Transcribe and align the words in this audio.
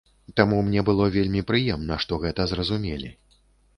Таму 0.39 0.61
мне 0.69 0.83
было 0.87 1.09
вельмі 1.17 1.43
прыемна, 1.51 1.99
што 2.07 2.19
гэта 2.25 2.49
зразумелі. 2.55 3.17